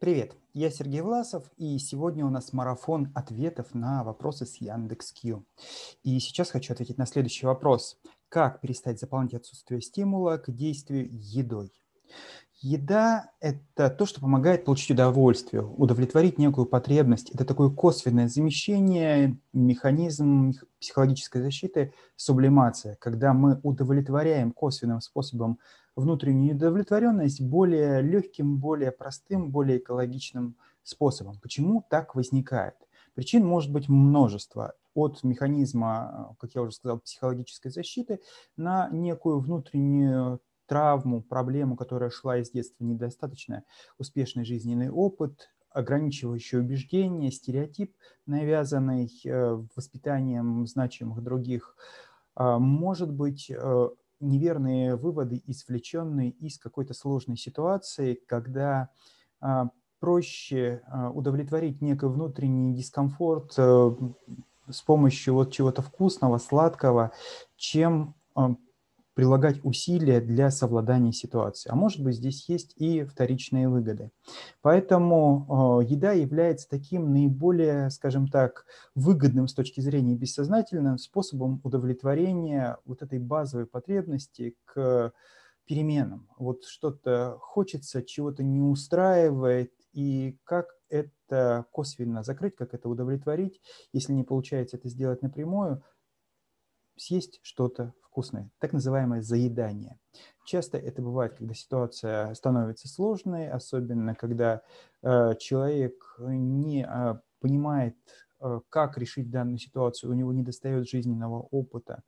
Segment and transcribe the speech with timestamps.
[0.00, 5.44] Привет, я Сергей Власов, и сегодня у нас марафон ответов на вопросы с Яндекс.Кью.
[6.02, 7.98] И сейчас хочу ответить на следующий вопрос.
[8.30, 11.70] Как перестать заполнять отсутствие стимула к действию едой?
[12.62, 17.28] Еда– это то, что помогает получить удовольствие, удовлетворить некую потребность.
[17.30, 25.58] Это такое косвенное замещение, механизм психологической защиты, сублимация, когда мы удовлетворяем косвенным способом
[26.00, 31.38] внутреннюю удовлетворенность более легким, более простым, более экологичным способом.
[31.40, 32.74] Почему так возникает?
[33.14, 34.74] Причин может быть множество.
[34.94, 38.20] От механизма, как я уже сказал, психологической защиты
[38.56, 43.62] на некую внутреннюю травму, проблему, которая шла из детства, недостаточно
[43.98, 47.94] успешный жизненный опыт, ограничивающие убеждения, стереотип,
[48.26, 51.76] навязанный э, воспитанием значимых других,
[52.34, 53.88] а, может быть э,
[54.20, 58.90] неверные выводы, извлеченные из какой-то сложной ситуации, когда
[59.40, 63.90] а, проще а, удовлетворить некий внутренний дискомфорт э,
[64.70, 67.12] с помощью вот чего-то вкусного, сладкого,
[67.56, 68.14] чем
[69.20, 71.72] прилагать усилия для совладания ситуацией.
[71.72, 74.12] А может быть, здесь есть и вторичные выгоды.
[74.62, 82.78] Поэтому э, еда является таким наиболее, скажем так, выгодным с точки зрения бессознательным способом удовлетворения
[82.86, 85.12] вот этой базовой потребности к
[85.66, 86.26] переменам.
[86.38, 93.60] Вот что-то хочется, чего-то не устраивает, и как это косвенно закрыть, как это удовлетворить,
[93.92, 95.84] если не получается это сделать напрямую,
[96.96, 99.96] съесть что-то вкусное, так называемое заедание.
[100.44, 104.60] Часто это бывает, когда ситуация становится сложной, особенно когда
[105.02, 107.96] э, человек не э, понимает,
[108.40, 112.02] э, как решить данную ситуацию, у него не достает жизненного опыта,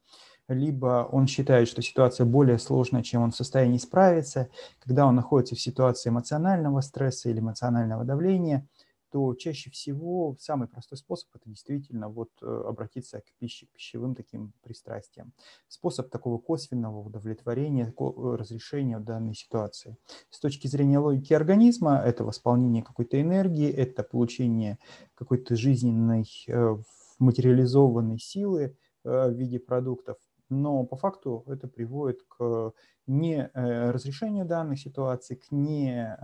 [0.48, 4.48] либо он считает, что ситуация более сложная, чем он в состоянии справиться,
[4.80, 8.66] когда он находится в ситуации эмоционального стресса или эмоционального давления–
[9.12, 14.14] то чаще всего самый простой способ– это действительно вот э, обратиться к пище, к пищевым
[14.14, 15.34] таким пристрастиям.
[15.68, 19.98] Способ такого косвенного удовлетворения, э, разрешения данной ситуации.
[20.30, 24.78] С точки зрения логики организма, это восполнение какой-то энергии, это получение
[25.14, 26.76] какой-то жизненной э,
[27.18, 30.16] материализованной силы в виде продуктов,
[30.48, 32.72] но по факту это приводит к
[33.06, 36.16] не разрешению данной ситуации, к не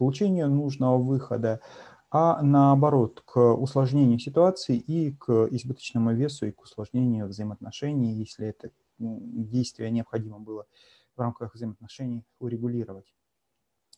[0.00, 1.60] получению нужного выхода,
[2.10, 8.70] а наоборот, к усложнению ситуации и к избыточному весу, и к усложнению взаимоотношений, если это
[8.98, 10.64] действие необходимо было
[11.16, 13.12] в рамках взаимоотношений урегулировать.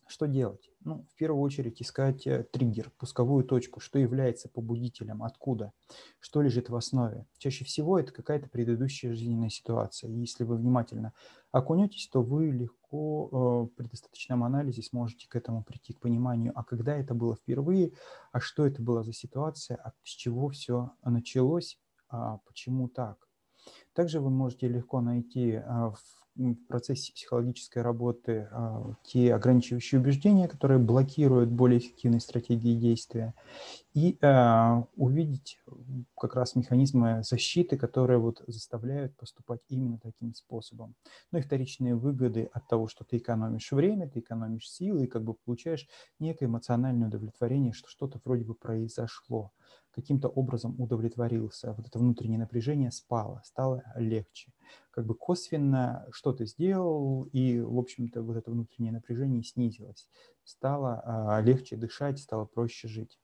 [0.07, 0.69] Что делать?
[0.81, 5.71] Ну, в первую очередь искать э, триггер, пусковую точку, что является побудителем, откуда,
[6.19, 7.25] что лежит в основе.
[7.37, 10.09] Чаще всего это какая-то предыдущая жизненная ситуация.
[10.09, 11.13] И если вы внимательно
[11.51, 16.63] окунетесь, то вы легко э, при достаточном анализе сможете к этому прийти, к пониманию, а
[16.63, 17.93] когда это было впервые,
[18.31, 23.27] а что это была за ситуация, а с чего все началось, а почему так.
[23.93, 30.47] Также вы можете легко найти а, в в процессе психологической работы а, те ограничивающие убеждения,
[30.47, 33.33] которые блокируют более эффективные стратегии действия,
[33.93, 35.59] и а, увидеть
[36.17, 40.95] как раз механизмы защиты, которые вот заставляют поступать именно таким способом.
[41.31, 45.23] Ну и вторичные выгоды от того, что ты экономишь время, ты экономишь силы, и как
[45.23, 45.87] бы получаешь
[46.19, 49.51] некое эмоциональное удовлетворение, что что-то вроде бы произошло
[49.93, 54.51] каким-то образом удовлетворился, вот это внутреннее напряжение спало, стало легче.
[54.91, 60.07] Как бы косвенно что-то сделал, и, в общем-то, вот это внутреннее напряжение снизилось.
[60.43, 63.19] Стало а, легче дышать, стало проще жить.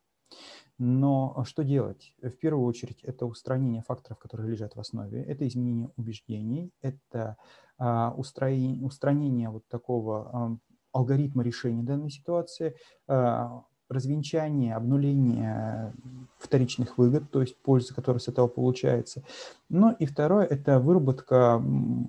[0.78, 2.14] Но что делать?
[2.22, 7.36] В первую очередь это устранение факторов, которые лежат в основе, это изменение убеждений, это
[7.78, 10.58] а, устранение, устранение вот такого а,
[10.94, 12.76] алгоритма решения данной ситуации,
[13.08, 15.94] а, развенчание, обнуление
[16.38, 19.24] вторичных выгод, то есть пользы, которая с этого получается.
[19.68, 21.62] Ну и второе– это выработка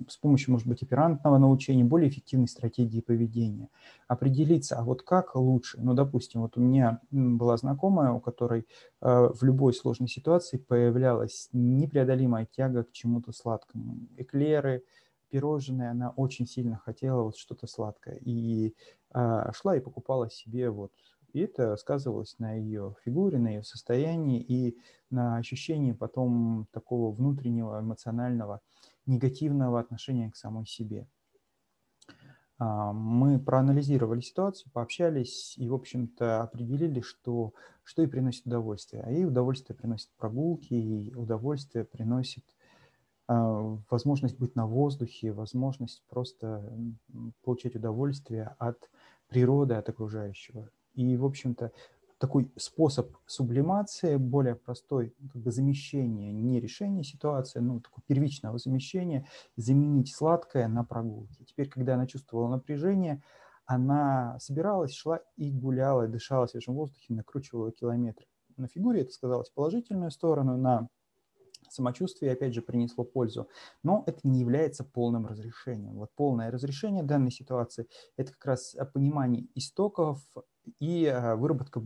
[0.07, 3.67] с помощью, может быть, оперантного научения более эффективной стратегии поведения.
[4.07, 5.79] Определиться, а вот как лучше.
[5.81, 8.67] Ну, допустим, вот у меня была знакомая, у которой
[9.01, 13.97] э, в любой сложной ситуации появлялась непреодолимая тяга к чему-то сладкому.
[14.17, 14.83] Эклеры,
[15.29, 18.17] пирожные, она очень сильно хотела вот что-то сладкое.
[18.21, 18.75] И
[19.13, 20.91] э, шла и покупала себе вот
[21.33, 24.77] и это сказывалось на ее фигуре, на ее состоянии и
[25.09, 28.61] на ощущении потом такого внутреннего эмоционального
[29.05, 31.07] негативного отношения к самой себе.
[32.61, 37.53] А, мы проанализировали ситуацию, пообщались и, в общем-то, определили, что,
[37.83, 39.01] что ей приносит удовольствие.
[39.03, 42.45] А ей удовольствие приносит прогулки, и удовольствие приносит
[43.27, 46.63] а, возможность быть на воздухе, возможность просто
[47.43, 48.91] получать удовольствие от
[49.27, 51.71] природы, от окружающего И, в общем-то,
[52.17, 59.25] такой способ сублимации, более простой, как бы замещение, не решение ситуации, ну, такое первичного замещения,
[59.55, 61.43] заменить сладкое на прогулки.
[61.45, 63.23] Теперь, когда она чувствовала напряжение,
[63.65, 68.27] она собиралась, шла и гуляла, дышала свежим воздухом, накручивала километры.
[68.57, 70.89] На фигуре это сказалось положительную сторону, на
[71.71, 73.47] самочувствие, опять же, принесло пользу.
[73.83, 75.95] Но это не является полным разрешением.
[75.95, 77.87] Вот полное разрешение данной ситуации–
[78.17, 80.19] это как раз понимание истоков
[80.79, 81.81] и а, выработка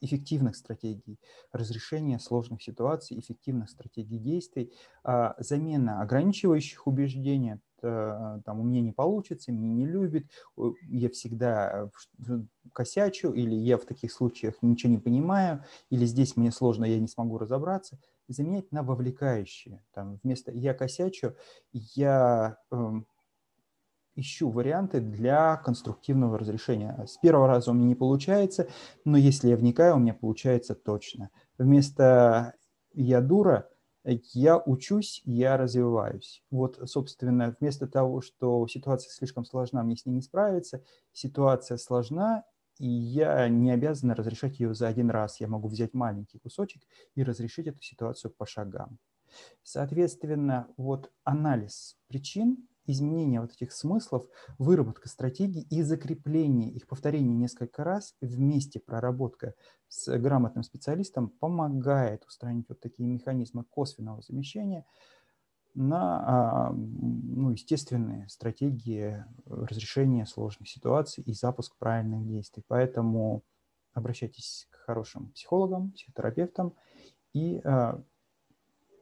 [0.00, 1.18] эффективных стратегий
[1.52, 4.72] разрешения сложных ситуаций, эффективных стратегий действий,
[5.02, 10.26] а, замена ограничивающих убеждений, там, у меня не получится, меня не любит,
[10.88, 11.90] я всегда
[12.72, 17.08] косячу, или я в таких случаях ничего не понимаю, или здесь мне сложно, я не
[17.08, 17.98] смогу разобраться,
[18.28, 19.82] заменять на вовлекающие.
[19.92, 21.34] Там, вместо «я косячу»
[21.72, 23.06] я эм,
[24.14, 27.04] ищу варианты для конструктивного разрешения.
[27.06, 28.68] С первого раза у меня не получается,
[29.04, 31.30] но если я вникаю, у меня получается точно.
[31.56, 32.54] Вместо
[32.92, 33.70] «я дура»
[34.32, 36.42] я учусь, я развиваюсь.
[36.50, 40.82] Вот, собственно, вместо того, что ситуация слишком сложна, мне с ней не справиться,
[41.12, 42.44] ситуация сложна,
[42.78, 45.40] и я не обязан разрешать ее за один раз.
[45.40, 46.82] Я могу взять маленький кусочек
[47.14, 48.98] и разрешить эту ситуацию по шагам.
[49.62, 54.26] Соответственно, вот анализ причин изменение вот этих смыслов,
[54.58, 59.54] выработка стратегий и закрепление их повторение несколько раз вместе проработка
[59.88, 64.84] с грамотным специалистом помогает устранить вот такие механизмы косвенного замещения
[65.74, 72.64] на а, ну, естественные стратегии разрешения сложных ситуаций и запуск правильных действий.
[72.66, 73.44] Поэтому
[73.92, 76.74] обращайтесь к хорошим психологам, психотерапевтам
[77.32, 78.02] и а,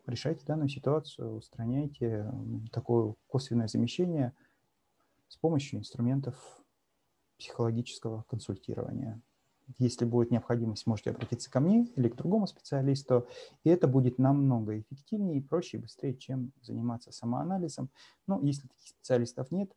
[0.06, 2.30] решайте данную ситуацию, устраняйте
[2.72, 4.32] такое косвенное замещение
[5.28, 6.36] с помощью инструментов
[7.38, 9.20] психологического консультирования.
[9.78, 13.26] Если будет необходимость, можете обратиться ко мне или к другому специалисту,
[13.64, 17.90] и это будет намного эффективнее, проще и быстрее, чем заниматься самоанализом.
[18.28, 19.72] Но если таких специалистов нет,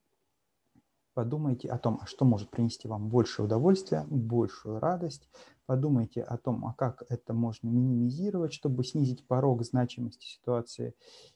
[1.14, 5.30] подумайте о том, а что может принести вам больше удовольствия, большую радость,
[5.66, 10.96] подумайте о том, а как это можно минимизировать, чтобы снизить порог значимости ситуации,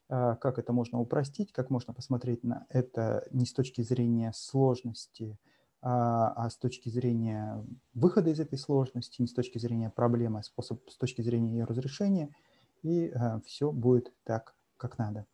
[0.10, 5.38] а, как это можно упростить, как можно посмотреть на это не с точки зрения сложности,
[5.82, 10.44] а, а с точки зрения выхода из этой сложности, не с точки зрения проблемы, а
[10.44, 12.36] способ с точки зрения ее разрешения,
[12.82, 13.14] и
[13.46, 15.26] все будет так, как надо.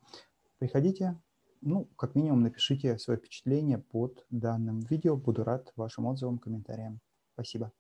[0.60, 1.18] Приходите,
[1.62, 5.16] ну, как минимум напишите свое впечатление под данным видео.
[5.18, 7.00] Буду рад вашим отзывам, комментариям.
[7.34, 7.72] Спасибо.